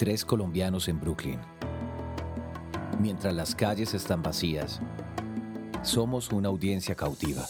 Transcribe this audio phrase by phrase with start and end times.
[0.00, 1.38] Tres colombianos en Brooklyn.
[3.02, 4.80] Mientras las calles están vacías,
[5.82, 7.44] somos una audiencia cautiva.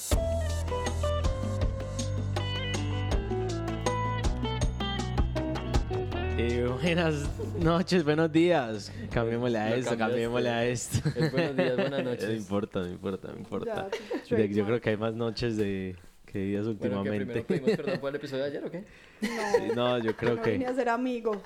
[6.38, 7.28] Eh, buenas
[7.60, 8.92] noches, buenos días.
[9.12, 11.08] Cambiémosle a esto, cambiémosle a esto.
[11.14, 12.28] Es buenos días, buenas noches.
[12.30, 13.88] No importa, no importa, no importa.
[14.28, 15.94] Yo creo que hay más noches de
[16.30, 17.24] que días Bueno, que últimamente.
[17.26, 18.84] primero pedimos perdón por el episodio de ayer, ¿o qué?
[19.20, 19.28] Sí,
[19.74, 21.38] no, yo creo no vine que a ser amigos.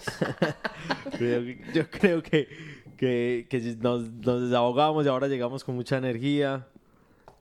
[1.21, 1.41] yo,
[1.73, 2.49] yo creo que,
[2.97, 6.67] que, que nos, nos desahogamos y ahora llegamos con mucha energía.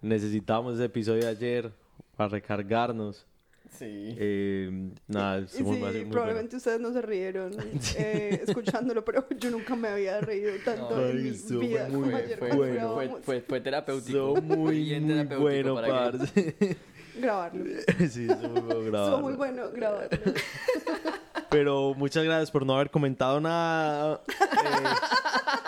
[0.02, 1.72] Necesitábamos ese episodio de ayer
[2.16, 3.26] para recargarnos.
[3.72, 4.16] Sí.
[4.20, 6.12] Eh, nada, Y estuvo sí, muy- muy bueno.
[6.12, 7.54] probablemente ustedes no se rieron
[7.98, 12.04] eh, escuchándolo, pero yo nunca me había reído tanto No, en mi estuvo vida muy
[12.04, 14.38] como ayer fue, cuando fue, fue, fue, terapéutico.
[14.38, 16.78] Estuvo muy, Bien muy terapéutico bueno, para que- parce.
[17.16, 17.64] Grabarlo.
[18.10, 19.20] sí, estuvo muy bueno Estuvo grabarlo.
[19.22, 20.10] muy bueno grabarlo.
[21.50, 24.22] Pero muchas gracias por no haber comentado nada.
[24.28, 24.36] Eh,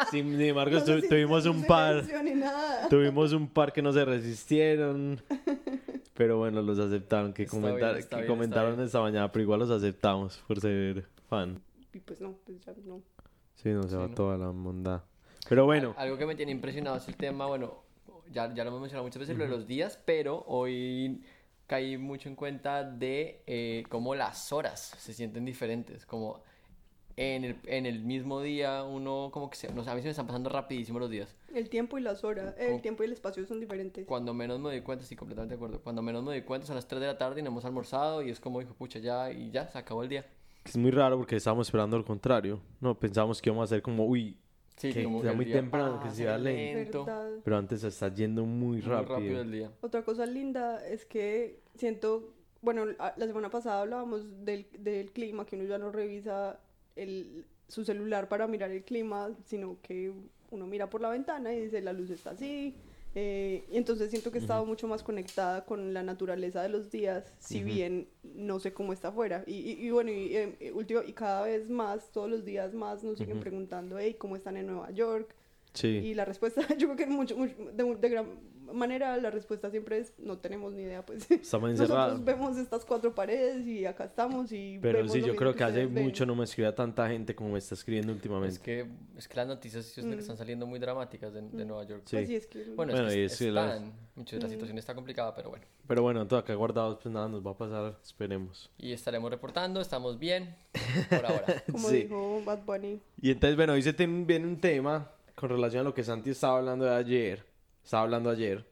[0.09, 2.03] sin, sin embargo, No tu- tuvimos no un par.
[2.35, 2.89] nada.
[2.89, 5.21] Tuvimos un par que no se resistieron.
[6.15, 7.33] Pero bueno, los aceptaron.
[7.33, 11.05] Que, Está comentar- bien, que bien, comentaron esta mañana, pero igual los aceptamos por ser
[11.29, 11.61] fan.
[11.93, 13.01] Y pues no, pues ya no.
[13.53, 14.15] Sí, no se Sí, va ¿no?
[14.15, 15.01] toda la mondad.
[15.47, 17.83] Pero bueno, Algo que me tiene impresionado es el tema, bueno,
[18.31, 21.21] ya, ya lo hemos mencionado muchas veces, lo de los días, pero hoy
[21.67, 26.41] caí mucho en cuenta de eh, cómo las horas se sienten diferentes, como
[27.17, 30.11] en el, en el mismo día uno como que se, no a mí se me
[30.11, 31.33] están pasando rapidísimo los días.
[31.53, 34.05] El tiempo y las horas, el Como- tiempo y el espacio son diferentes.
[34.05, 35.79] Cuando menos me doy cuenta, sí, completamente de acuerdo.
[35.81, 38.21] Cuando menos me doy cuenta son las 3 de la tarde y no hemos almorzado
[38.21, 40.25] y es como, hijo, pucha, ya, y ya, se acabó el día.
[40.65, 42.59] es muy raro porque estábamos esperando lo contrario.
[42.81, 44.37] No, pensábamos que íbamos a hacer como, uy,
[44.77, 47.05] Sí, Que como sea el muy día temprano, que pasa sea lento.
[47.05, 47.29] ¿Verdad?
[47.43, 49.15] pero antes se está yendo muy muy rápido.
[49.15, 49.71] rápido el día.
[49.81, 55.55] Otra cosa linda es que siento, bueno, la semana pasada hablábamos del, del clima, que
[55.55, 56.59] uno ya no revisa
[56.95, 60.11] el, su celular para mirar el clima, sino que
[60.51, 62.75] uno mira por la ventana y dice la luz está así.
[63.15, 66.91] Eh, y entonces siento que he estado mucho más conectada con la naturaleza de los
[66.91, 69.43] días, si bien no sé cómo está afuera.
[69.47, 72.73] Y, y- y bueno, y, eh, eh, último, y cada vez más, todos los días
[72.73, 75.33] más nos siguen preguntando, hey, ¿cómo están en Nueva York?
[75.73, 75.87] Sí.
[75.87, 78.25] Y la respuesta, yo creo que mucho, mucho- de, de gran
[78.75, 81.29] manera la respuesta siempre es no tenemos ni idea, pues.
[81.31, 82.19] Estamos encerrados.
[82.19, 85.63] Nosotros vemos estas cuatro paredes y acá estamos y Pero vemos sí, yo creo que
[85.63, 86.03] hace ustedes ven.
[86.03, 88.53] mucho no me escribía tanta gente como me está escribiendo últimamente.
[88.55, 88.87] Es que,
[89.17, 90.13] es que las noticias que Mm.
[90.19, 92.03] están saliendo muy dramáticas de, de Nueva York.
[92.05, 92.15] Sí.
[92.17, 94.49] Pues sí, es que Bueno, Bueno, es y que es que están, mucho, la Mm.
[94.49, 95.65] situación está complicada, pero bueno.
[95.87, 98.69] Pero bueno, todo acá guardados, pues nada nos va a pasar, esperemos.
[98.77, 100.55] Y estaremos reportando, estamos bien
[101.09, 101.63] por ahora.
[101.71, 102.03] como Sí.
[102.03, 102.99] dijo Bad Bunny.
[103.21, 106.29] Y entonces, bueno, hoy se te viene un tema con relación a lo que Santi
[106.29, 107.45] estaba hablando de ayer,
[107.85, 108.65] estaba hablando ayer,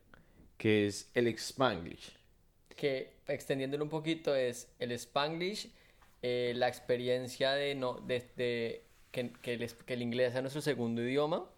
[0.58, 2.12] que es el Spanglish.
[2.76, 5.72] que extendiéndolo un poquito es el Spanglish,
[6.22, 10.62] eh, la experiencia de, no, de, de que, que el, que el inglés sea nuestro
[10.62, 11.50] segundo idioma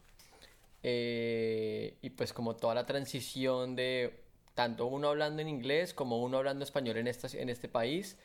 [0.83, 4.21] eh, y pues como toda la transición de
[4.53, 8.17] tanto uno hablando en inglés como uno hablando español en, esta, en este país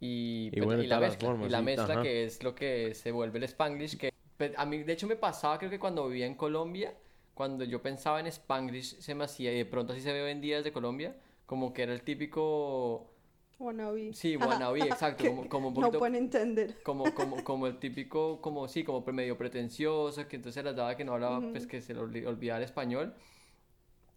[0.00, 2.02] y, Y pues, bueno, y la mezcla, formas, y la sí, mezcla ajá.
[2.02, 5.16] que es lo que se vuelve el Spanglish que pues, a mí de hecho me
[5.16, 6.94] pasaba creo que cuando vivía en Colombia
[7.38, 10.58] cuando yo pensaba en Spanglish se me hacía y de pronto así se ve día
[10.58, 11.16] desde Colombia
[11.46, 13.10] como que era el típico
[13.58, 14.12] Wannabe.
[14.12, 16.74] Sí, wannabe, exacto, como, como un No poquito, pueden entender.
[16.82, 21.04] como, como, como el típico, como sí, como medio pretencioso, que entonces las daba que
[21.04, 23.14] no hablaba, pues que se le olvi- olvidaba el español.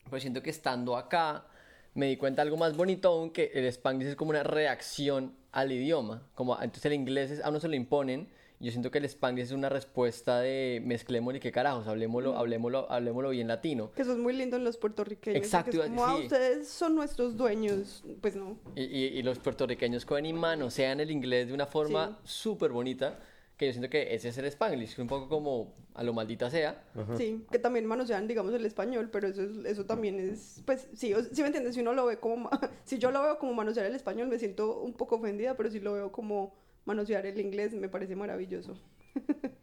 [0.10, 1.46] Pero siento que estando acá,
[1.94, 5.36] me di cuenta de algo más bonito aún, que el Spanglish es como una reacción
[5.52, 8.30] al idioma, como entonces el inglés es, a uno se lo imponen,
[8.62, 12.90] yo siento que el Spanglish es una respuesta de mezclemos y qué carajos, hablemoslo, hablemoslo,
[12.92, 13.92] hablemoslo bien latino.
[13.94, 15.38] Que eso es muy lindo en los puertorriqueños.
[15.44, 16.24] Exacto, es como, ah, sí.
[16.24, 18.04] ustedes son nuestros dueños.
[18.22, 18.58] Pues no.
[18.76, 23.20] Y, y, y los puertorriqueños cogen y manosean el inglés de una forma súper bonita,
[23.58, 26.84] que yo siento que ese es el Spanglish, un poco como a lo maldita sea.
[27.18, 31.14] Sí, que también manosean, digamos, el español, pero eso, es- eso también es, pues, sí,
[31.14, 32.50] o- sí me entiendes, si uno lo ve como,
[32.86, 35.80] si yo lo veo como manosear el español, me siento un poco ofendida, pero si
[35.80, 36.54] lo veo como
[36.86, 38.78] manosear el inglés, me parece maravilloso.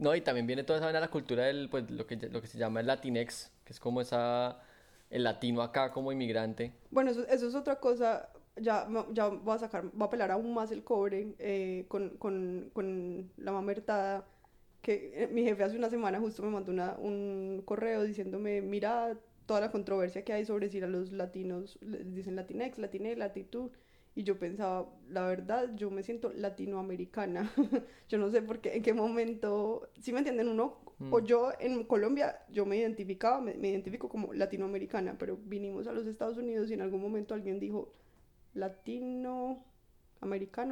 [0.00, 2.46] No, y también viene toda esa vaina la cultura del, pues, lo que, lo que
[2.46, 4.58] se llama el Latinex, que es como esa,
[5.10, 6.72] el latino acá como inmigrante.
[6.90, 10.54] Bueno, eso, eso es otra cosa, ya, ya voy a sacar, voy a pelar aún
[10.54, 14.24] más el cobre eh, con, con, con la mamertada,
[14.80, 19.18] que eh, mi jefe hace una semana justo me mandó una, un correo diciéndome, mira
[19.44, 23.70] toda la controversia que hay sobre si a los latinos les dicen latinex, latiné, latitud,
[24.14, 27.50] y yo pensaba, la verdad, yo me siento latinoamericana,
[28.08, 30.78] yo no sé por qué, en qué momento, si me entienden, uno,
[31.08, 31.20] o Mm.
[31.20, 36.06] yo en Colombia, yo me identificaba, me, me identifico como latinoamericana, pero vinimos a los
[36.06, 37.92] Estados Unidos y en algún momento alguien dijo,
[38.54, 39.64] latinoamericano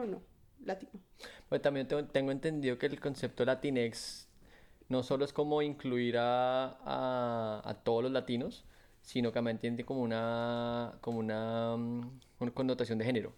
[0.07, 0.23] no.
[0.65, 1.01] latino.
[1.49, 4.29] Pues también tengo, tengo entendido que el concepto Latinex
[4.89, 8.65] no solo es como incluir a, a, a todos los latinos,
[9.09, 13.33] sino que también tiene como una, como una, mm, una connotación de género.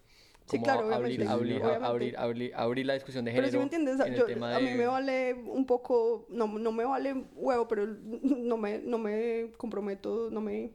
[0.45, 1.79] Sí, Como claro, abrir, obviamente, abrir, obviamente.
[1.81, 4.73] abrir, abrir, abrir la discusión de Pero género si me entiendes, en yo- a mí
[4.73, 7.85] de- me vale un poco, no, no me vale huevo, pero
[8.23, 10.73] no me, no me comprometo, no me,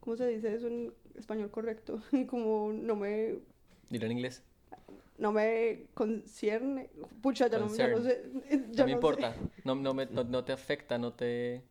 [0.00, 2.02] ¿cómo se dice eso en español correcto?
[2.28, 3.38] Como no me,
[3.90, 4.42] Dilo en inglés.
[5.18, 6.90] no me concierne,
[7.22, 8.22] pucha, ya no, ya no sé,
[8.72, 9.28] ya No me importa.
[9.28, 9.36] sé.
[9.64, 11.64] No, no, me, no, no te afecta, no te...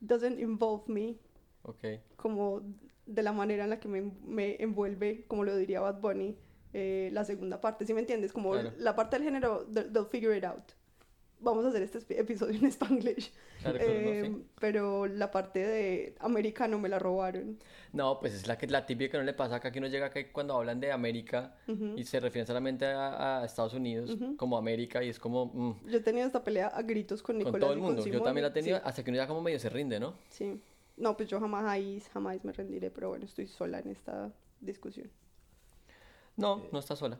[0.00, 1.16] doesn't involve me,
[1.68, 2.00] Ok.
[2.16, 2.62] como
[3.06, 6.36] de la manera en la que me, me envuelve, como lo diría Bad Bunny,
[6.72, 8.32] eh, la segunda parte, ¿sí me entiendes?
[8.32, 8.72] Como Claro.
[8.78, 10.72] la parte del género, they'll, figure it out.
[11.38, 13.30] Vamos a hacer este episodio en Spanglish.
[13.60, 14.46] Claro, claro, no, Eh, sí.
[14.58, 17.58] Pero la parte de americano me la robaron.
[17.92, 20.06] No, pues es la, que, la típica que no le pasa acá, que uno llega
[20.06, 21.54] acá y cuando hablan de América
[21.94, 25.98] y se refieren solamente a, a Estados Unidos como América y es como mm, Yo
[25.98, 28.04] he tenido esta pelea a gritos con Nicolás con todo el mundo.
[28.04, 30.14] Yo también la he tenido hasta que uno ya como medio se rinde, ¿no?
[30.30, 30.60] Sí, sí.
[30.96, 35.10] No, pues yo jamás, ahí, jamás me rendiré, pero bueno, estoy sola en esta discusión.
[36.36, 37.18] No, no está sola.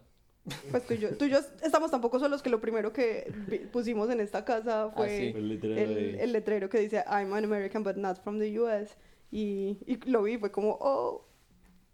[0.70, 3.32] Pues tú y yo, tú y yo estamos tampoco solos que lo primero que
[3.72, 5.32] pusimos en esta casa fue sí.
[5.36, 8.96] El letrero el, el letrero que dice I'm an American but not from the US
[9.32, 11.26] y, y lo vi, fue como, oh,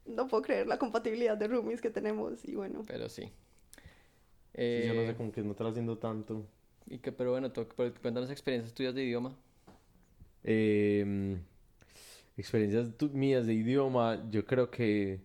[0.05, 3.23] no puedo creer la compatibilidad de roomies que tenemos y bueno, Pero sí.
[4.55, 6.47] Sí, yo no Eh, sé, como que no está haciendo tanto.
[6.87, 9.35] y que, pero bueno, cuéntanos experiencias tuyas de idioma.
[10.45, 11.39] Eh,
[12.37, 15.21] experiencias mías de idioma, yo creo que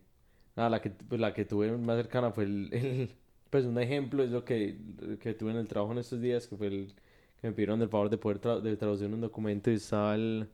[0.55, 3.09] nada, la que pues, la que tuve más cercana fue el, el-
[3.49, 4.77] pues un ejemplo es lo que,
[5.21, 6.93] que tuve en el trabajo en estos días, que fue el
[7.41, 10.49] que me pidieron el favor de poder tra- de traducir un documento y estaba el-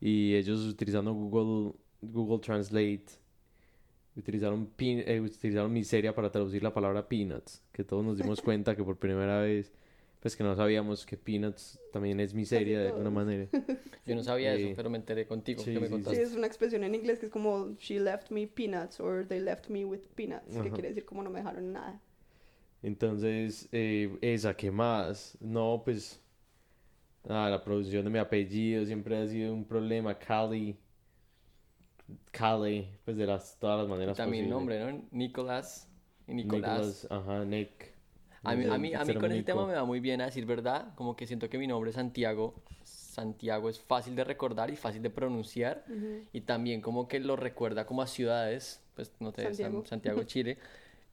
[0.00, 3.04] y ellos utilizando Google Google Translate
[4.16, 8.74] utilizaron pin- eh, utilizaron miseria para traducir la palabra peanuts, que todos nos dimos cuenta
[8.76, 9.72] que por primera vez
[10.20, 13.46] pues que no sabíamos que peanuts también es miseria de alguna manera.
[14.06, 14.64] Yo no sabía Sí.
[14.64, 15.92] eso, pero me enteré contigo, Sí, que me sí, sí.
[15.92, 16.22] contaste.
[16.22, 19.68] es una expresión en inglés que es como she left me peanuts or they left
[19.68, 20.70] me with peanuts, que Ajá.
[20.70, 22.00] quiere decir como no me dejaron nada.
[22.82, 25.36] Entonces, eh, esa, ¿qué más?
[25.40, 26.20] No, pues,
[27.28, 30.18] ah, la producción de mi apellido siempre ha sido un problema.
[30.18, 30.76] Cali,
[32.32, 34.56] Cali, pues de las, todas las maneras También posibles.
[34.56, 35.02] nombre, ¿no?
[35.10, 35.88] Nicolás
[36.26, 37.04] y Nicolás.
[37.04, 37.92] Nicolás, ajá, Nick.
[38.52, 40.46] A mí, a mí, a mí con ese tema me va muy bien a decir
[40.46, 42.54] verdad, como que siento que mi nombre Santiago,
[42.84, 45.84] Santiago es fácil de recordar y fácil de pronunciar
[46.32, 49.84] y también como que lo recuerda como a ciudades, pues no te San- Santiago.
[49.86, 50.58] Santiago, Chile,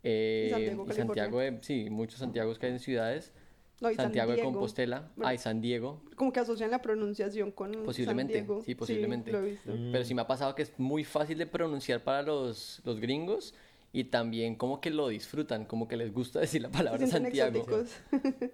[0.04, 0.94] eh, Santiago, y.
[0.94, 3.34] Santiago de, sí, muchos Santiagos que hay en ciudades,
[3.82, 4.42] No, San Santiago de.
[4.42, 5.28] Compostela, Bueno.
[5.30, 8.62] ay, San Diego, Como que asocian la pronunciación con Posiblemente, San Diego.
[8.64, 9.32] sí, posiblemente.
[9.32, 9.72] lo he visto.
[9.92, 13.54] pero sí me ha pasado que es muy fácil de pronunciar para los, los gringos
[13.96, 17.60] y también como que lo disfrutan, como que les gusta decir la palabra Santiago.
[17.60, 17.90] exóticos.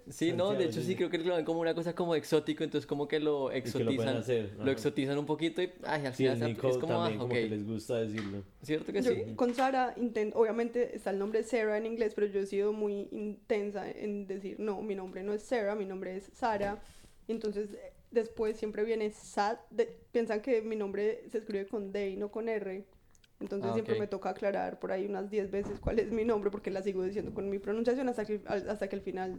[0.08, 2.86] Sí, no, de hecho sí, creo que lo ven como una cosa como exótico, entonces
[2.86, 6.58] como que lo exotizan, hacer, lo exotizan un poquito y ay, al Sí, final es
[6.58, 8.42] como, ah, también, como ok, que les gusta decirlo.
[8.62, 9.24] ¿cierto que Yo sí?
[9.36, 13.08] con Sara, inten- obviamente está el nombre Sarah en inglés, pero yo he sido muy
[13.10, 16.80] intensa en decir, no, mi nombre no es Sarah, mi nombre es Sara.
[17.28, 17.70] Entonces,
[18.10, 19.58] después siempre viene Sad.
[19.70, 22.84] de- piensan que mi nombre se escribe con D y no con R.
[23.42, 24.00] Entonces, Ah, siempre ok.
[24.00, 27.02] me toca aclarar por ahí unas 10 veces cuál es mi nombre, porque la sigo
[27.04, 29.36] diciendo con mi pronunciación hasta que, hasta que al final,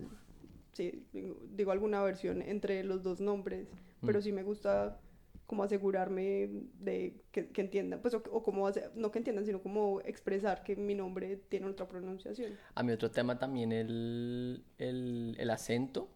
[0.74, 3.68] sí, digo, digo alguna versión entre los dos nombres.
[4.06, 4.24] Pero Mm.
[4.24, 5.00] sí me gusta
[5.46, 6.50] como asegurarme
[6.80, 10.64] de que, que entiendan, pues, o, o como, hace- no que entiendan, sino como expresar
[10.64, 12.58] que mi nombre tiene otra pronunciación.
[12.76, 16.10] A mí otro tema también el, el, el acento,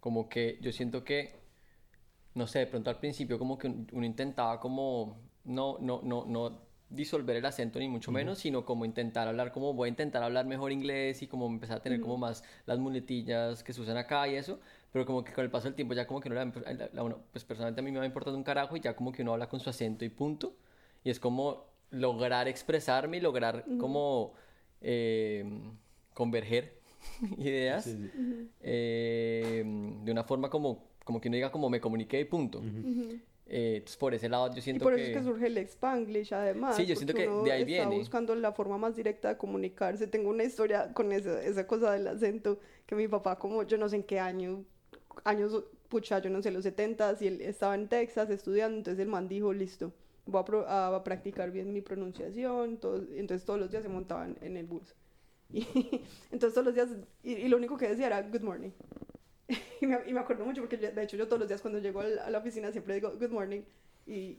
[0.00, 1.34] como que yo siento que,
[2.34, 6.24] no sé, de pronto al principio como que un- uno intentaba como, no, no, no,
[6.26, 10.22] no disolver el acento ni mucho menos, sino como intentar hablar, como voy a intentar
[10.22, 13.96] hablar mejor inglés y como empezar a tener como más las muletillas que se usan
[13.96, 14.60] acá y eso,
[14.92, 17.18] pero como que con el paso del tiempo ya como que no la- la- uno-
[17.32, 19.48] pues personalmente a mí me va importando un carajo y ya como que uno habla
[19.48, 20.54] con su acento y punto,
[21.02, 24.32] y es como lograr expresarme y lograr como
[24.80, 25.44] eh,
[26.14, 26.78] converger
[27.38, 28.50] ideas Sí, sí.
[28.60, 29.62] eh,
[30.04, 32.62] de una forma como, como que uno diga como me comuniqué y punto.
[33.48, 35.02] Eh, entonces por ese lado yo Y siento por que...
[35.02, 36.76] eso es que surge el Spanglish, además.
[36.76, 37.96] Sí, yo siento que de ahí está viene.
[37.98, 40.06] buscando la forma más directa de comunicarse.
[40.08, 43.88] Tengo una historia con esa, esa cosa del acento, que mi papá, como yo no
[43.88, 44.64] sé en qué año,
[45.24, 49.08] años, pucha, yo no sé, los 70 y él estaba en Texas estudiando, entonces el
[49.08, 49.92] man dijo, listo,
[50.26, 54.36] voy a, pro- a practicar bien mi pronunciación, todo- entonces todos los días se montaban
[54.40, 54.94] en el bus.
[55.52, 55.64] Y
[56.32, 56.88] entonces todos los días,
[57.22, 58.70] y, y lo único que decía era, good morning.
[59.80, 61.78] y, me, y me acuerdo mucho porque yo- de hecho yo todos los días cuando
[61.78, 63.62] llego a la oficina siempre digo good morning
[64.06, 64.38] y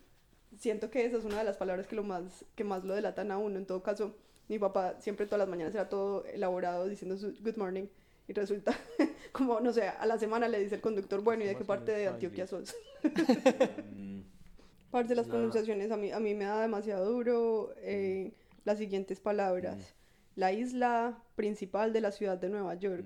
[0.58, 3.32] siento que esa es una de las palabras que lo más que más lo delatan
[3.32, 4.16] a uno en todo caso
[4.50, 7.88] mi papá siempre todas las mañanas era todo elaborado diciendo su good morning.
[8.30, 8.78] Y resulta,
[9.32, 11.92] como, no sé, a la semana le dice el conductor, bueno, ¿y de qué parte
[11.94, 12.76] de Antioquia sos?
[14.92, 18.34] Parte de las pronunciaciones a mí, a mí me da demasiado duro eh,
[18.66, 19.96] las siguientes palabras.
[20.36, 23.06] La isla principal de la ciudad de Nueva York.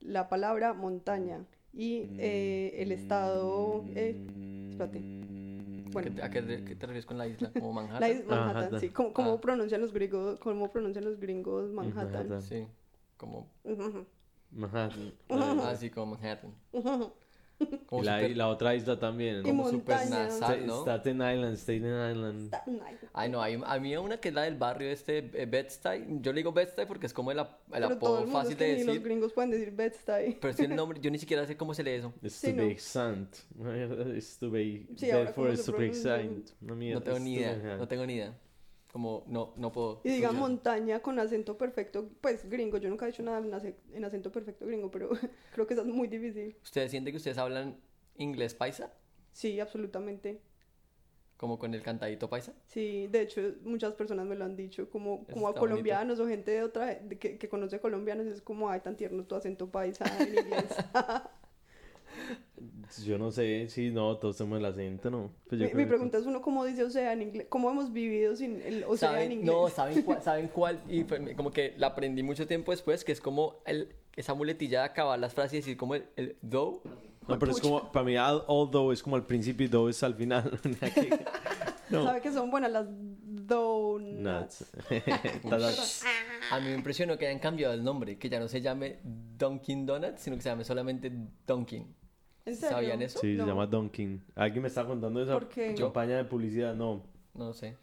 [0.00, 1.44] La palabra montaña.
[1.72, 3.84] Y eh, el estado...
[3.94, 4.16] eh,
[4.70, 5.00] espérate.
[5.92, 6.22] Bueno.
[6.22, 7.50] ¿A qué, te- qué te refieres con la isla?
[7.52, 8.00] ¿Como Manhattan?
[8.00, 8.80] La is- Manhattan, Manhattan.
[8.80, 8.88] sí.
[8.90, 9.40] ¿Cómo, cómo Ah.
[9.40, 12.12] pronuncian los gringos, cómo pronuncian los gringos Manhattan?
[12.12, 12.42] Manhattan.
[12.42, 12.66] Sí,
[13.16, 13.48] como...
[14.52, 15.12] Manhattan.
[15.28, 16.54] Ah, sí, como Manhattan.
[17.86, 19.42] Como Y la, super- y la otra isla también.
[19.42, 20.80] Como super nasal, ¿no?
[20.82, 22.54] Staten Island, Staten Island.
[23.12, 26.20] Ay, no, hay, a mí hay una que es la del barrio este, eh, Bed-Stuy.
[26.20, 28.72] Yo le digo Bed-Stuy porque es como el, ap- el apodo fácil es que de
[28.72, 29.02] ni los decir.
[29.02, 30.38] gringos pueden decir Bed-Stuy.
[30.40, 32.12] Pero es el nombre, yo ni siquiera sé cómo se lee eso.
[32.22, 32.78] Estubay Sí, no.
[32.78, 33.36] Sant.
[34.16, 34.86] Estubay.
[34.96, 36.16] Sí, ahora Therefore, cómo se Estubay pronuncia.
[36.16, 36.50] Sant.
[36.62, 38.34] Una mierda, No tengo ni idea, no tengo ni idea.
[38.92, 40.00] Como, no, no puedo.
[40.02, 42.78] Y diga montaña con acento perfecto, pues gringo.
[42.78, 45.10] Yo nunca he dicho nada en, ace- en acento perfecto gringo, pero
[45.54, 46.56] creo que eso es muy difícil.
[46.62, 47.76] ¿Ustedes sienten que ustedes hablan
[48.16, 48.92] inglés paisa?
[49.32, 50.40] Sí, absolutamente.
[51.36, 52.52] Como con el cantadito paisa.
[52.66, 55.60] Sí, de hecho, muchas personas me lo han dicho, como, Eso como a bonito.
[55.60, 59.24] colombianos o gente de otra, de que, que conoce colombianos, es como, ay, tan tierno
[59.24, 60.76] tu acento paisa en inglés.
[63.04, 65.30] Yo no sé si no, todos tenemos el acento, ¿no?
[65.48, 67.46] Pues yo mi, creo mi que- pregunta es uno, ¿cómo dice Osea en inglés?
[67.48, 69.32] ¿Cómo hemos vivido sin el Osea en ¿Saben?
[69.32, 69.46] inglés?
[69.54, 70.22] No, ¿saben cuál?
[70.22, 70.80] ¿Saben cuál?
[70.88, 74.80] Y fue- como que la aprendí mucho tiempo después, que es como el, esa muletilla
[74.80, 76.82] de acabar las frases y decir como el, el though.
[77.28, 80.02] No, pero es como, para mí, al- although es como al principio y though es
[80.02, 80.58] al final.
[81.90, 82.04] no.
[82.04, 84.64] ¿Sabe que son buenas las donuts?
[86.50, 89.86] A mí me impresionó que hayan cambiado el nombre, que ya no se llame Dunkin'
[89.86, 91.12] Donuts, sino que se llame solamente
[91.46, 91.86] Dunkin'.
[92.46, 92.76] ¿En serio?
[92.76, 93.18] ¿Sabían eso?
[93.20, 93.44] Sí, No.
[93.44, 94.22] se llama Dunkin.
[94.34, 95.74] Alguien me estaba contando esa ¿Por qué?
[95.74, 97.02] campaña de publicidad, no.
[97.34, 97.76] No sé.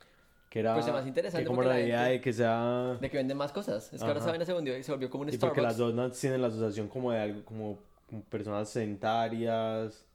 [0.50, 0.74] Que era.
[0.74, 2.98] Pues interesante Que como la la idea de que sea.
[3.00, 3.92] De que venden más cosas.
[3.94, 5.96] Es que ahora saben se volvió, se volvió como un Y porque las Starbucks.
[5.98, 7.78] donuts tienen la asociación como de algo, como,
[8.10, 10.06] como personas sedentarias.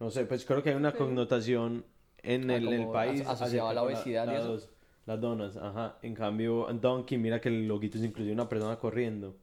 [0.00, 0.98] No sé, pues creo que hay una Sí.
[0.98, 1.84] connotación
[2.22, 3.20] en Ah, el, país.
[3.22, 4.48] aso- asociado a la obesidad y eso.
[4.48, 4.68] dos-
[5.06, 5.96] las donuts, ajá.
[6.02, 9.34] En cambio, Dunkin', mira que el loguito es inclusive una persona corriendo.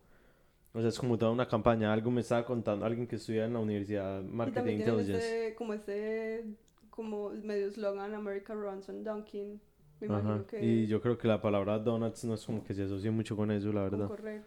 [0.76, 1.94] O sea, es como toda una campaña.
[1.94, 5.46] Algo me estaba contando alguien que estudia en la Universidad Y Marketing también tienen Intelligence.
[5.46, 6.46] este, como este,
[6.90, 9.62] como medio slogan, America Runs on Dunkin'.
[10.02, 10.20] Me Ajá.
[10.20, 13.10] imagino que Y yo creo que la palabra donuts no es como que se asocie
[13.10, 14.08] mucho con eso, la con verdad.
[14.10, 14.44] correr.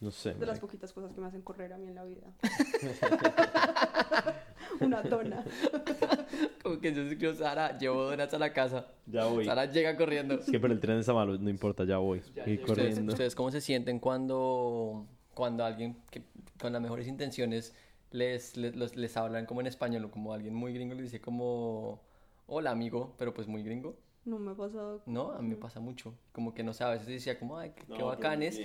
[0.00, 0.34] No sé.
[0.34, 2.26] De las poquitas cosas que me hacen correr a mí en la vida.
[4.80, 5.44] Una dona.
[6.62, 8.86] Como que yo escribo, Sara, llevo donuts a la casa.
[9.06, 9.44] Ya voy.
[9.44, 10.34] Sara llega corriendo.
[10.34, 12.18] Es que pero el tren está malo, no importa, ya voy.
[12.18, 13.12] y ¿Ustedes, corriendo.
[13.12, 15.06] ustedes cómo se sienten cuando,
[15.40, 16.22] cuando alguien que
[16.60, 17.74] con las mejores intenciones
[18.10, 21.20] les, les, los- les hablan como en español o como alguien muy gringo les dice
[21.22, 22.02] como
[22.46, 23.96] hola amigo, pero pues muy gringo?
[24.26, 25.00] No me ha pasado.
[25.06, 26.12] No, a mí me pasa mucho.
[26.32, 28.60] Como que no sé, a veces decía como, ay, qué, qué bacanes.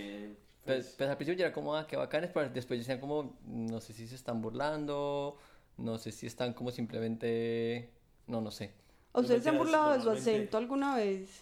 [0.66, 3.80] Pues, pues al principio yo era como, ah, qué bacanes, pero después decían como, no
[3.80, 5.38] sé si se están burlando,
[5.78, 7.90] no sé si están como simplemente,
[8.28, 8.74] no, no sé.
[9.14, 11.42] ¿A ustedes se han mentiras, burlado de su acento alguna vez?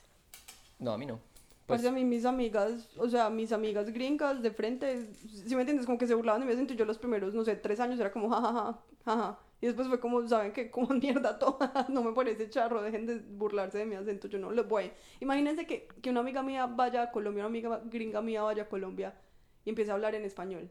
[0.77, 1.19] No, a mí no.
[1.65, 5.61] Pues, Pues, a mí mis amigas, o sea, mis amigas gringas de frente, si me
[5.61, 7.79] entiendes, como que se burlaban de mi acento y yo los primeros, no sé, tres
[7.79, 9.39] años era como jajaja, jaja.
[9.61, 10.69] Y después fue como, ¿saben qué?
[10.69, 14.51] Como mierda todas, no me parece charro, dejen de burlarse de mi acento, yo no
[14.51, 14.91] los voy.
[15.21, 18.67] Imagínense que, que una amiga mía vaya a Colombia, una amiga gringa mía vaya a
[18.67, 19.15] Colombia
[19.63, 20.69] y empiece a hablar en español.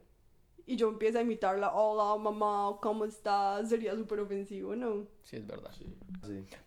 [0.66, 3.70] Y yo empiezo a imitarla, hola mamá, ¿cómo estás?
[3.70, 5.06] Sería súper ofensivo, ¿no?
[5.22, 5.72] sí, es verdad.
[5.72, 5.86] Sí.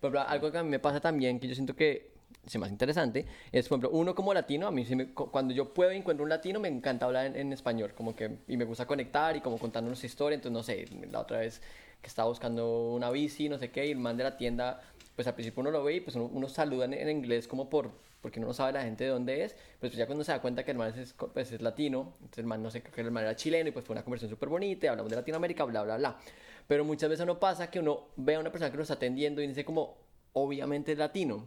[0.00, 2.15] Por ejemplo, algo que a mí me pasa también, que yo siento que
[2.46, 5.74] es más interesante, es, por ejemplo, uno como latino, a mí me- cu- cuando yo
[5.74, 8.64] puedo y encuentro un latino, me encanta hablar en, en español, como que, y me
[8.64, 11.60] gusta conectar y como contando nuestra historia, entonces, no sé, la otra vez
[12.00, 14.80] que estaba buscando una bici, no sé qué, y el man de la tienda,
[15.16, 17.68] pues al principio uno lo ve y pues uno, uno saluda en, en inglés como
[17.68, 20.40] por, porque uno no sabe la gente de dónde es, pues, ya cuando se da
[20.40, 23.10] cuenta que el man es, pues, es latino, entonces el man, no sé, que el
[23.10, 25.96] man era chileno y pues fue una conversación súper bonita, hablamos de Latinoamérica, bla, bla,
[25.96, 26.16] bla.
[26.68, 29.40] Pero muchas veces no pasa que uno ve a una persona que lo está atendiendo
[29.40, 29.96] y dice como,
[30.32, 31.46] obviamente es latino,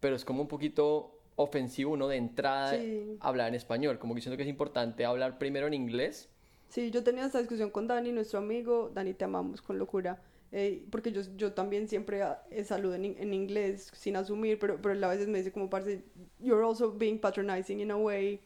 [0.00, 3.16] pero es como un poquito ofensivo uno de entrada Sí.
[3.20, 6.28] hablar en español, como que siento que es importante hablar primero en inglés.
[6.68, 8.90] Sí, yo tenía esta discusión con Dani, nuestro amigo.
[8.94, 10.20] Dani, te amamos con locura.
[10.50, 14.58] eh, porque yo, yo también siempre ah, eh, saludo en, in- en inglés sin asumir,
[14.58, 16.02] pero, pero él a veces me dice como, parce,
[16.40, 18.40] you're also being patronizing in a way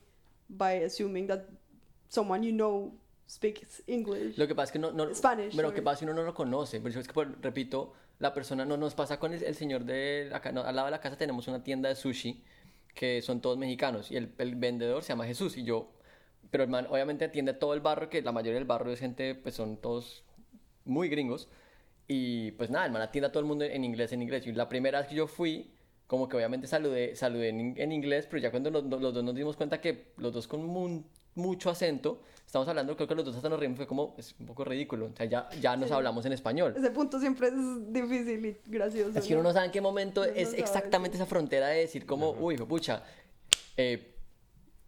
[0.49, 1.45] by assuming that
[2.09, 2.93] someone you know
[3.27, 4.37] speaks English.
[4.37, 4.91] Lo que pasa es que no...
[4.91, 6.81] no Spanish, Pero lo que pasa es que uno no lo conoce.
[6.81, 10.31] Por eso es que, repito, la persona no nos pasa con el, el señor de...
[10.33, 12.43] Acá, al lado de la casa tenemos una tienda de sushi
[12.95, 15.93] que son todos mexicanos y el, el vendedor se llama Jesús y yo...
[16.51, 19.35] Pero el man obviamente atiende todo el barrio, que la mayoría del barrio es gente,
[19.35, 20.23] pues son todos
[20.85, 21.49] muy gringos.
[22.09, 24.47] Y pues nada, el man atiende a todo el mundo en inglés, en inglés.
[24.47, 25.73] Y la primera vez que yo fui,
[26.07, 29.57] como que obviamente saludé, saludé en, inglés, pero ya cuando los, los dos nos dimos
[29.57, 33.49] cuenta que los dos con mun- mucho acento, estamos hablando, creo que los dos hasta
[33.49, 35.95] nos reímos, fue como, es un poco ridículo, o sea, ya, ya nos Sí.
[35.95, 36.75] hablamos en español.
[36.77, 39.19] Ese punto siempre es difícil y gracioso.
[39.19, 41.79] Es que uno no sabe en qué momento no es sabe, exactamente esa frontera de
[41.81, 43.03] decir como, uy, hijo pucha,
[43.77, 44.15] eh,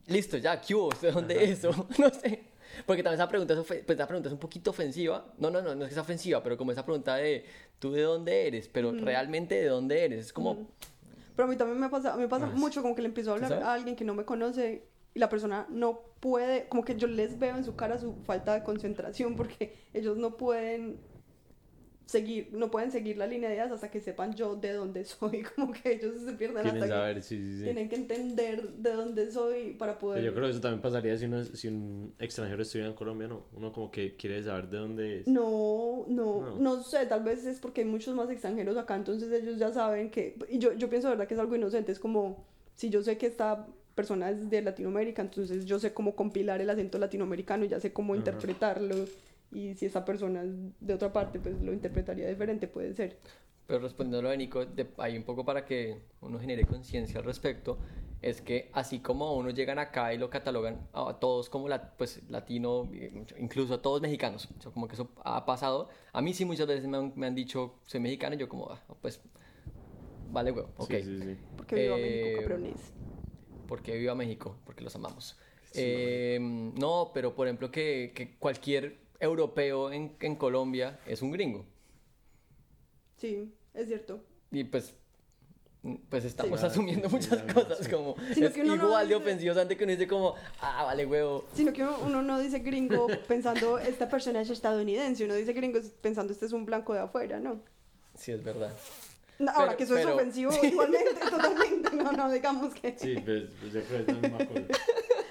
[0.07, 0.91] listo, ya, ¿qué hubo?
[1.01, 1.71] ¿De dónde es eso?
[1.99, 2.45] No sé.
[2.87, 5.33] Porque también esa pregunta, es pues esa pregunta es un poquito ofensiva.
[5.39, 7.45] No, no, no, no es que sea ofensiva, pero como esa pregunta de,
[7.79, 8.69] ¿tú de dónde eres?
[8.69, 10.27] Pero realmente de dónde eres.
[10.27, 10.67] Es como,
[11.37, 13.53] Pero a mí también me pasa, me pasa mucho como que le empiezo a hablar
[13.55, 14.83] a alguien que no me conoce
[15.14, 18.54] y la persona no puede, como que yo les veo en su cara su falta
[18.54, 20.99] de concentración porque ellos no pueden
[22.06, 25.42] seguir, no pueden seguir la línea de ideas hasta que sepan yo de dónde soy,
[25.42, 27.64] como que ellos se pierden Quieren hasta saber, que sí, sí, sí.
[27.64, 30.23] tienen que entender de dónde soy para poder...
[30.23, 33.47] Yo creo que eso también pasaría si, uno, si un extranjero estuviera en Colombia, ¿no?
[33.52, 35.28] Uno como que quiere saber de dónde es.
[35.28, 36.56] No, no, No.
[36.59, 40.11] no, sé, tal vez es porque hay muchos más extranjeros acá, entonces ellos ya saben
[40.11, 42.44] que, y yo, yo pienso verdad que es algo inocente, es como,
[42.75, 46.71] si yo sé que esta persona es de Latinoamérica, entonces yo sé cómo compilar el
[46.71, 49.05] acento latinoamericano, ya sé cómo interpretarlo,
[49.53, 53.19] y si esa persona es de otra parte, pues lo interpretaría diferente, puede ser.
[53.67, 57.19] pero respondiendo a lo de Nico, de, ahí un poco para que uno genere conciencia
[57.21, 57.79] al respecto,
[58.21, 61.91] es que así como a uno llegan acá y lo catalogan a todos como la,
[61.97, 62.91] pues, latino,
[63.39, 65.89] incluso a todos mexicanos, o sea, como que eso ha pasado.
[66.13, 68.71] A mí sí muchas veces me han, me han dicho, soy mexicano, y yo como,
[68.71, 69.21] "Ah, pues,
[70.33, 70.91] vale, huevo, ok.
[70.91, 71.37] Sí, sí, sí.
[71.57, 72.93] Porque viva Eh, México, cabrones.
[73.66, 75.37] Porque viva México, porque los amamos.
[75.75, 81.64] Eh, no, pero por ejemplo que, que cualquier europeo en, en Colombia es un gringo.
[83.16, 84.23] Sí, es cierto.
[84.50, 84.94] Y pues,
[86.09, 86.66] pues estamos Sí.
[86.66, 87.54] asumiendo Sí, muchas sí, sí.
[87.54, 90.06] cosas como Sino es que uno no igual de dice- ofensivo antes que uno dice
[90.06, 91.44] como, ah, vale huevo.
[91.54, 95.80] Sino que uno, uno no dice gringo pensando, esta persona es estadounidense, uno dice gringo
[96.00, 97.61] pensando, este es un blanco de afuera, ¿no?
[98.14, 98.73] Sí, es verdad.
[99.38, 101.97] No, Ahora Pero- que eso pero- es ofensivo igualmente, totalmente.
[101.97, 104.61] No, no, digamos que Sí, pues, pues yo creo que es la misma cosa.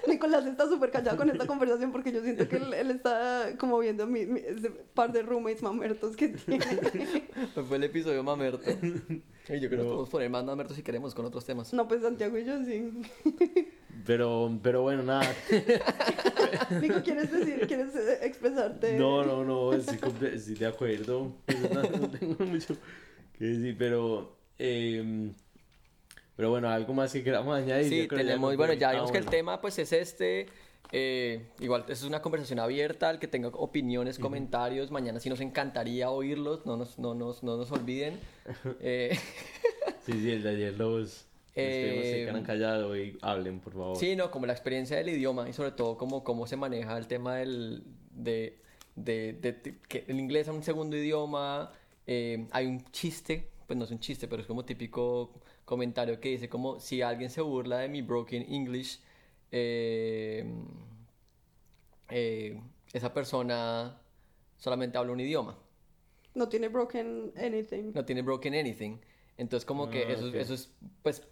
[0.06, 3.78] Nicolás está súper callado con esta conversación porque yo siento que él, él está como
[3.78, 6.64] viendo mi, mi- ese par de roommates mamertos que tiene.
[7.54, 8.60] Pues fue el episodio mamerto.
[8.70, 11.72] Y yo creo que podemos poner más mamerto si queremos con otros temas.
[11.72, 12.92] No, pues Santiago y yo sí.
[14.06, 15.24] Pero, pero bueno, nada.
[16.80, 18.98] Nico, ¿quieres decir, quieres eh, expresarte?
[18.98, 21.32] No, no, no, estoy, comple- estoy de acuerdo.
[21.46, 22.76] Pues, no, no tengo mucho
[23.46, 24.36] decir, pero.
[24.58, 25.32] em,
[26.36, 27.88] pero bueno, algo más que queramos añadir.
[27.88, 30.46] Sí, tenemos, ya bueno, ya Ah, vimos que el tema pues es este.
[30.92, 35.40] eh, igual, eso es una conversación abierta, el que tenga opiniones, comentarios, mañana sí nos
[35.40, 38.18] encantaría oírlos, no nos, no nos, no nos olviden.
[38.80, 39.16] Eh,
[40.04, 41.10] Sí, sí, el de ayer los.
[41.10, 43.96] se Eh, quedan callados y hablen, por favor.
[43.96, 47.06] sí, no, como la experiencia del idioma y sobre todo como cómo se maneja el
[47.06, 48.58] tema del, de,
[48.96, 51.72] de, de- de- que el inglés es un segundo idioma,
[52.06, 55.30] eh, hay un chiste, pues no es un chiste, pero es como típico
[55.64, 59.00] comentario que dice como si alguien se burla de mi broken English,
[59.50, 60.44] eh,
[62.10, 62.60] eh,
[62.92, 64.00] esa persona
[64.58, 65.56] solamente habla un idioma,
[66.34, 67.92] No tiene broken anything.
[67.94, 68.98] no tiene broken anything.
[69.36, 70.34] Entonces como que Ah, eso, ok.
[70.34, 71.22] eso es pues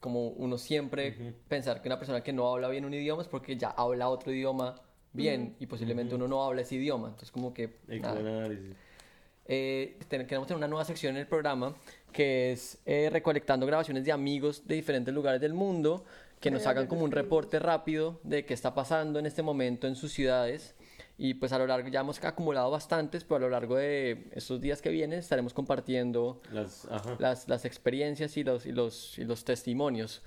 [0.00, 3.56] como uno siempre pensar que una persona que no habla bien un idioma es porque
[3.56, 4.80] ya habla otro idioma
[5.12, 7.08] bien y posiblemente uno no habla ese idioma.
[7.08, 7.76] Entonces como que...
[7.88, 8.48] Nada.
[9.48, 11.74] Eh, queremos tener una nueva sección en el programa
[12.12, 16.04] que es eh, recolectando grabaciones de amigos de diferentes lugares del mundo
[16.40, 19.96] que nos hagan como un reporte rápido de qué está pasando en este momento en
[19.96, 20.74] sus ciudades.
[21.18, 24.60] Y pues a lo largo, ya hemos acumulado bastantes, pero a lo largo de estos
[24.60, 26.86] días que vienen estaremos compartiendo Las,
[27.18, 30.22] las, las experiencias y los, y los, y los testimonios.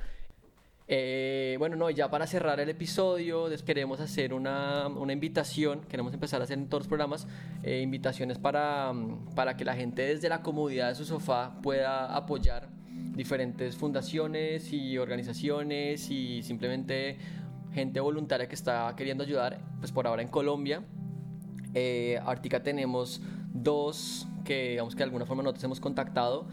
[0.92, 6.16] Eh, bueno, no, ya para cerrar el episodio, les queremos hacer una, una invitación, queremos
[6.16, 7.28] empezar a hacer en todos los programas,
[7.62, 12.16] eh, invitaciones para, mm, para que la gente desde la comodidad de su sofá pueda
[12.16, 12.70] apoyar
[13.16, 17.20] diferentes fundaciones y organizaciones y simplemente
[17.72, 20.82] gente voluntaria que está queriendo ayudar, pues por ahora en Colombia.
[21.76, 23.22] Eh, ahorita tenemos
[23.54, 26.48] dos que digamos que de alguna forma nosotros hemos contactado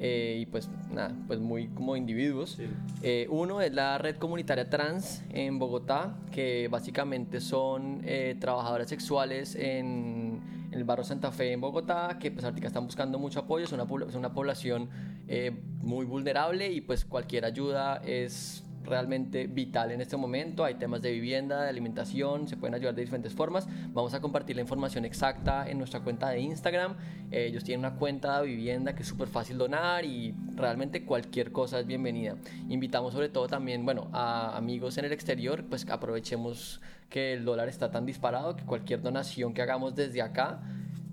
[0.00, 2.52] eh, y pues nada, pues muy como individuos.
[2.52, 2.66] Sí.
[3.02, 9.54] Eh, uno es la red comunitaria trans en Bogotá, que básicamente son eh, trabajadoras sexuales
[9.54, 13.64] en, en el barrio Santa Fe en Bogotá, que pues ahorita están buscando mucho apoyo,
[13.64, 14.88] es una, es una población
[15.26, 20.64] eh, muy vulnerable y pues cualquier ayuda es realmente vital en este momento.
[20.64, 23.68] Hay temas de vivienda, de alimentación, se pueden ayudar de diferentes formas.
[23.92, 26.96] Vamos a compartir la información exacta en nuestra cuenta de Instagram.
[27.30, 31.52] Eh, ellos tienen una cuenta de vivienda que es súper fácil donar y realmente cualquier
[31.52, 32.36] cosa es bienvenida.
[32.68, 37.68] Invitamos sobre todo también, bueno, a amigos en el exterior, pues aprovechemos que el dólar
[37.68, 40.60] está tan disparado que cualquier donación que hagamos desde acá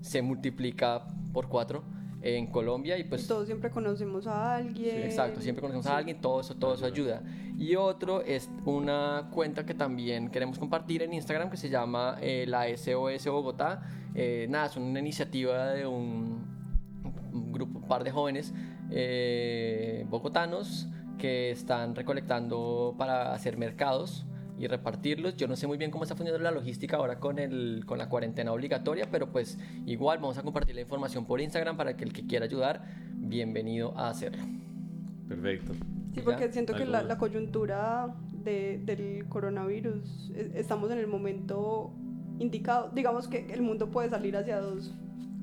[0.00, 1.84] se multiplica por cuatro.
[2.34, 5.02] En Colombia y pues todos siempre conocemos a alguien.
[5.02, 7.22] Exacto, siempre conocemos a alguien, todo eso, todo eso ayuda.
[7.56, 12.44] Y otro es una cuenta que también queremos compartir en Instagram que se llama eh,
[12.48, 13.82] la SOS Bogotá.
[14.14, 16.44] Eh, nada, es una iniciativa de un,
[17.32, 18.52] un grupo, un par de jóvenes
[18.90, 24.26] eh, bogotanos que están recolectando para hacer mercados
[24.58, 25.36] y repartirlos.
[25.36, 28.08] Yo no sé muy bien cómo está funcionando la logística ahora con, el, con la
[28.08, 32.12] cuarentena obligatoria, pero pues igual vamos a compartir la información por Instagram para que el
[32.12, 32.82] que quiera ayudar,
[33.14, 34.42] bienvenido a hacerlo.
[35.28, 35.72] Perfecto.
[36.14, 41.92] Sí, porque siento que la, coyuntura de- del coronavirus, e- estamos en el momento
[42.38, 42.90] indicado.
[42.94, 44.94] Digamos que el mundo puede salir hacia dos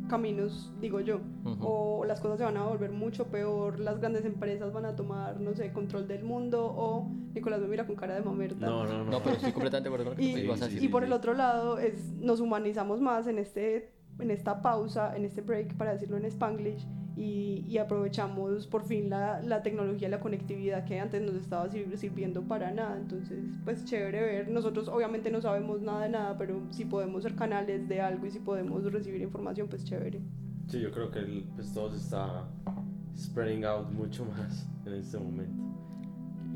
[0.07, 1.19] caminos, digo yo.
[1.45, 1.57] Ujú.
[1.65, 5.39] O las cosas se van a volver mucho peor, las grandes empresas van a tomar,
[5.39, 8.65] no sé, control del mundo, o Nicolás me mira con cara de mamerta.
[8.65, 9.11] No, no, no.
[9.11, 10.83] No, pero estoy completamente de acuerdo con lo que Y, tú ibas a decir.
[10.83, 15.25] y por el otro lado, es, nos humanizamos más en, este, en esta pausa, en
[15.25, 16.85] este break, para decirlo en spanglish,
[17.15, 21.95] y, y aprovechamos por fin la, la tecnología, la conectividad que antes nos estaba sir-
[21.97, 22.97] sirviendo para nada.
[22.97, 24.49] Entonces, pues chévere ver.
[24.49, 28.32] Nosotros obviamente no sabemos nada de nada, pero si podemos ser canales de algo y
[28.32, 30.21] si podemos recibir información, pues chévere.
[30.67, 32.45] Sí, yo creo que el- pues todo se está
[33.17, 35.62] spreading out mucho más en este momento.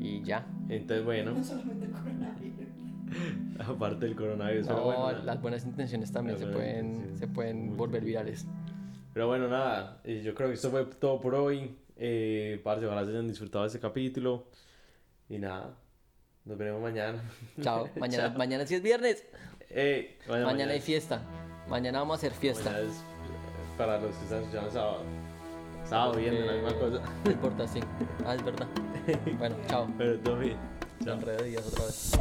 [0.00, 0.46] Y ya.
[0.68, 2.68] Entonces, bueno, solamente el coronavirus.
[3.66, 7.18] aparte del coronavirus, pero No, bueno, las buenas intenciones también Las se buenas pueden, intenciones.
[7.20, 8.22] se pueden Muy volver bien.
[8.22, 8.46] virales.
[9.18, 11.76] Pero bueno, nada, eh, yo creo que esto fue todo por hoy.
[11.96, 14.46] Eh, parce, ojalá se hayan disfrutado de este capítulo.
[15.28, 15.74] Y nada,
[16.44, 17.20] nos veremos mañana.
[17.60, 17.90] Chao.
[17.96, 18.38] Mañana, Chao.
[18.38, 19.26] mañana sí es viernes.
[19.70, 21.20] Eh, mañana, Mañana hay fiesta.
[21.68, 22.70] Mañana vamos a hacer fiesta.
[22.70, 25.02] Mañana es, eh, para los que están escuchando sábado.
[25.84, 27.02] Sábado, viernes, la misma cosa.
[27.24, 27.80] No importa, sí.
[28.24, 28.68] Ah, es verdad.
[29.36, 29.92] Bueno, chao.
[29.98, 30.56] Pero todo bien.
[31.04, 31.14] Chao.
[31.14, 32.12] enredo días otra vez.